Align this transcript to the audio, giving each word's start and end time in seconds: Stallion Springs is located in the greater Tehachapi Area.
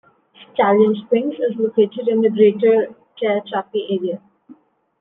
Stallion 0.55 0.95
Springs 0.95 1.35
is 1.35 1.55
located 1.57 2.07
in 2.07 2.21
the 2.21 2.29
greater 2.31 2.87
Tehachapi 3.21 3.99
Area. 4.01 4.19